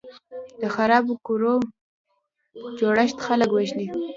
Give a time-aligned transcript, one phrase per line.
[0.61, 1.53] د خرابو کورو
[2.79, 3.87] جوړښت خلک وژني.